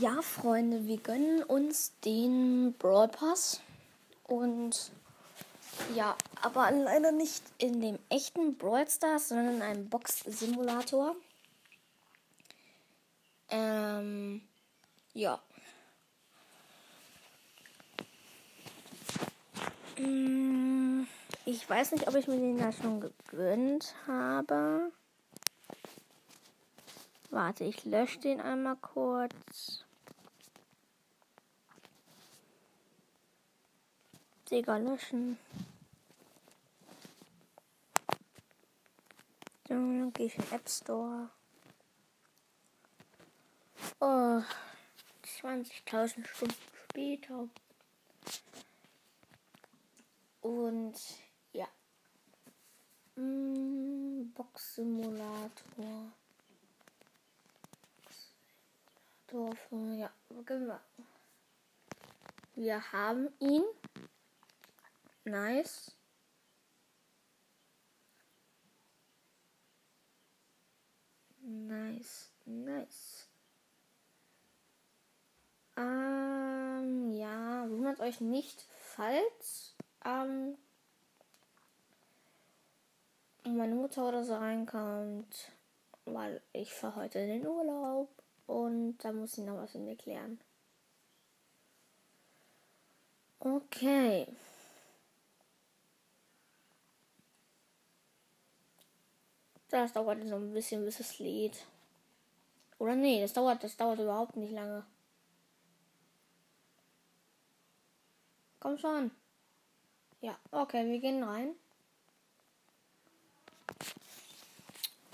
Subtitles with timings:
[0.00, 3.60] Ja, Freunde, wir gönnen uns den Brawl Pass.
[4.22, 4.92] Und
[5.94, 11.14] ja, aber leider nicht in dem echten Brawl Stars, sondern in einem Box-Simulator.
[13.50, 14.40] Ähm,
[15.12, 15.38] ja.
[19.98, 21.02] Mm,
[21.44, 24.92] ich weiß nicht, ob ich mir den da schon gegönnt habe.
[27.28, 29.84] Warte, ich lösche den einmal kurz.
[34.50, 35.38] Digga, löschen.
[39.64, 41.30] Dann gehe ich in den App Store.
[44.00, 44.42] Oh,
[45.40, 46.54] 20.000 Stunden
[46.88, 47.48] später.
[50.40, 50.94] Und
[51.52, 51.68] ja.
[53.14, 56.12] Mm, Box Simulator.
[59.28, 60.10] Simulator ja,
[60.44, 60.80] genau.
[62.56, 63.62] Wir haben ihn.
[65.24, 65.92] Nice.
[71.42, 73.26] Nice, nice.
[75.76, 80.56] Ähm, ja, wundert euch nicht, falls ähm,
[83.44, 85.50] meine Mutter oder so reinkommt,
[86.04, 88.08] weil ich fahre heute in den Urlaub
[88.46, 90.40] und da muss ich noch was mit mir klären.
[93.44, 94.26] Okay.
[99.70, 101.64] Das dauert so ein bisschen, bis es lädt.
[102.78, 104.84] Oder nee, das dauert, das dauert überhaupt nicht lange.
[108.58, 109.10] Komm schon.
[110.20, 111.54] Ja, okay, wir gehen rein.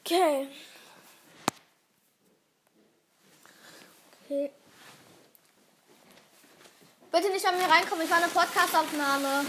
[0.00, 0.48] Okay.
[4.24, 4.50] Okay.
[7.12, 9.46] Bitte nicht an mir reinkommen, ich war eine Podcast-Aufnahme.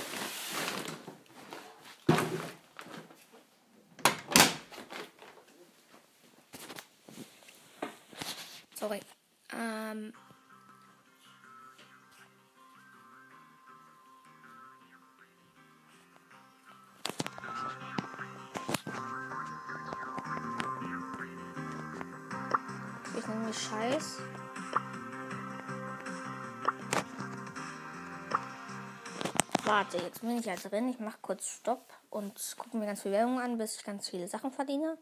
[8.80, 9.02] Sorry.
[9.52, 10.14] Ähm.
[23.18, 24.20] Ich nehme mich Scheiß.
[29.66, 30.88] Warte, jetzt bin ich ja drin.
[30.88, 34.30] Ich mache kurz Stopp und gucke mir ganz viel Werbung an, bis ich ganz viele
[34.30, 34.98] Sachen verdiene.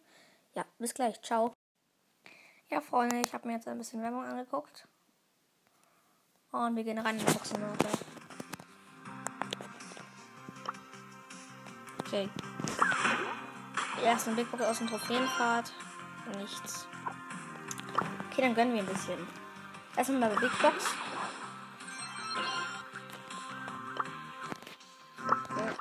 [0.55, 1.21] Ja, bis gleich.
[1.21, 1.56] Ciao.
[2.69, 4.87] Ja, Freunde, ich habe mir jetzt ein bisschen Werbung angeguckt.
[6.51, 7.87] Und wir gehen rein in die Boxennote.
[11.99, 12.29] Okay.
[13.99, 15.71] Die ersten Big Box aus dem Trophäenpfad.
[16.37, 16.87] Nichts.
[18.29, 19.25] Okay, dann gönnen wir ein bisschen.
[19.95, 20.85] Erstmal bei Big Box.
[25.25, 25.71] Okay.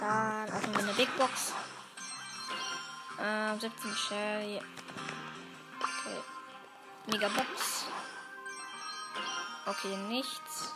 [0.00, 1.52] Dann öffnen wir eine Big Box.
[3.20, 4.60] Ähm, 17 Sherry.
[7.06, 7.86] Megabox.
[9.66, 10.74] Okay, nichts.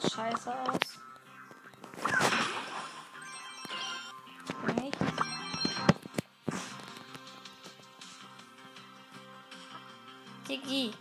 [0.00, 0.78] Sieht scheiße aus.
[4.76, 4.98] Nichts.
[10.48, 10.94] Digi.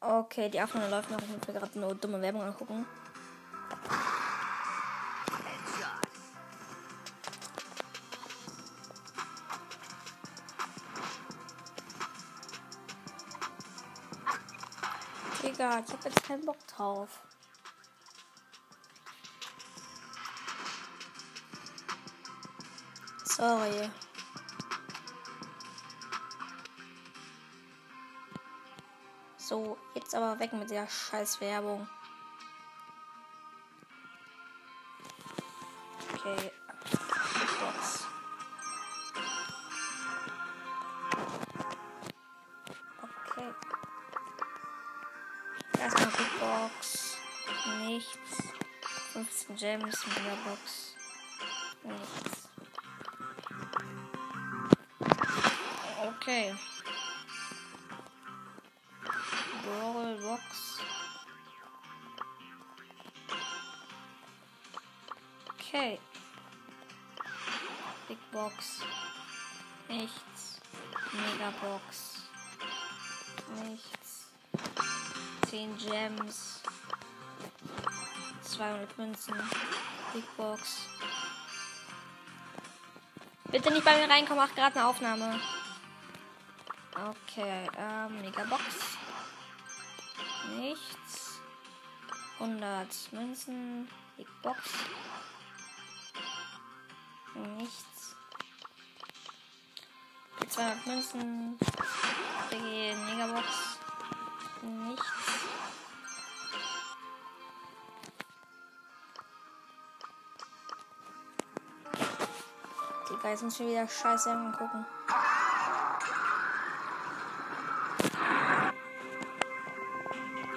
[0.00, 1.18] Okay, die Aufnahme läuft noch.
[1.18, 2.86] Ich muss mir gerade eine dumme Werbung angucken.
[15.52, 17.20] Digga, ich hab jetzt keinen Bock drauf.
[23.24, 23.90] Sorry.
[29.36, 31.86] So, jetzt aber weg mit der scheiß Werbung.
[36.14, 36.50] Okay.
[45.82, 47.16] Erstmal Big Box.
[47.80, 48.52] Nichts.
[49.14, 50.94] 15 Gems, Mega Box.
[51.82, 52.48] Nichts.
[56.06, 56.54] Okay.
[59.64, 60.78] Brawl Box.
[65.58, 65.98] Okay.
[68.06, 68.82] Big Box.
[69.88, 70.60] Nichts.
[71.12, 72.22] Mega Box.
[73.64, 74.01] Nichts.
[75.52, 76.62] 10 Gems.
[78.42, 79.34] 200 Münzen.
[80.14, 80.86] Big Box.
[83.50, 85.38] Bitte nicht bei mir reinkommen, mach gerade eine Aufnahme.
[86.94, 88.62] Okay, ähm, Megabox.
[90.56, 91.38] Nichts.
[92.38, 93.90] 100 Münzen.
[94.16, 94.58] Big Box.
[97.58, 98.16] Nichts.
[100.48, 101.58] 200 Münzen.
[102.50, 103.46] Megabox.
[104.62, 105.21] Nichts.
[113.32, 114.84] Geist muss schon wieder scheiße angucken.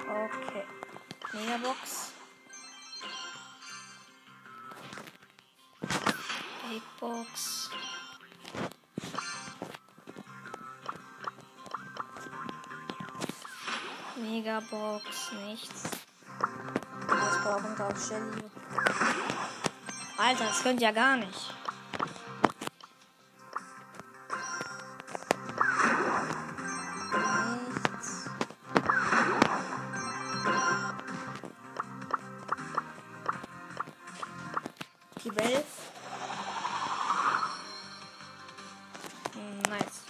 [0.10, 0.66] Okay.
[1.32, 2.12] Megabox.
[6.70, 7.70] Big Box.
[14.18, 15.84] Megabox, nichts.
[17.08, 18.44] Das brauchen wir auf Shelly.
[20.18, 21.56] Alter, das könnt ja gar nicht.
[35.26, 35.66] Die Welt.
[39.34, 40.02] Hm, Nice.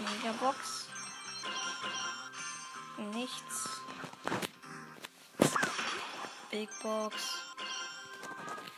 [0.00, 0.88] Megabox.
[3.14, 3.68] Nichts.
[6.50, 7.14] Big Box.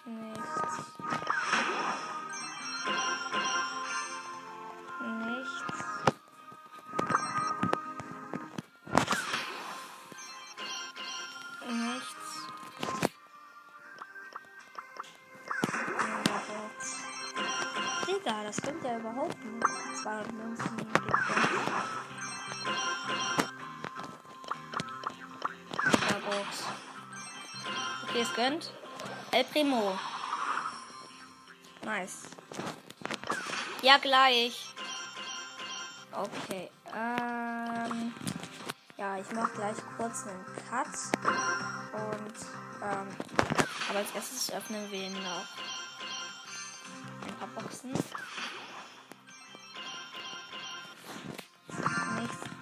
[0.04, 0.92] Nichts.
[18.22, 19.66] Digga, das stimmt ja überhaupt nicht.
[20.02, 20.76] 200 Münzen.
[26.24, 26.64] Box.
[28.04, 28.72] Okay, es gönnt.
[29.32, 29.98] El Primo.
[31.84, 32.22] Nice.
[33.82, 34.72] Ja, gleich.
[36.12, 36.70] Okay.
[36.94, 38.14] Ähm.
[38.96, 40.86] Ja, ich mache gleich kurz einen Cut.
[41.92, 42.36] Und,
[42.82, 43.08] ähm.
[43.90, 45.71] Aber als erstes öffnen wir noch ein
[47.42, 47.90] paar Boxen.
[47.90, 48.02] Nicht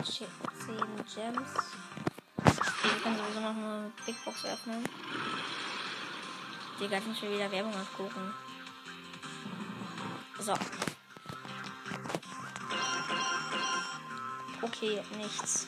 [0.06, 0.26] 10
[1.14, 1.50] Gems.
[2.82, 4.84] Wir können sowieso noch eine Big Box öffnen.
[6.80, 8.34] Die ganzen schon wieder Werbung angucken.
[10.38, 10.54] So.
[14.62, 15.66] Okay, nichts.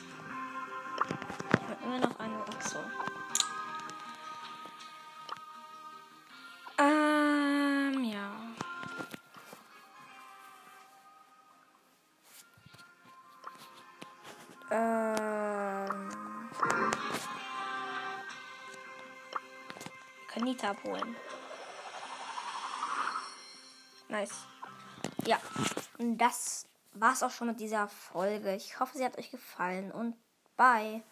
[1.50, 2.43] Ich habe immer noch eine.
[2.56, 2.79] Achso.
[20.43, 21.15] Kanita abholen.
[24.09, 24.49] Nice.
[25.25, 25.39] Ja,
[25.99, 28.53] und das war's auch schon mit dieser Folge.
[28.56, 30.17] Ich hoffe, sie hat euch gefallen und
[30.56, 31.05] bye.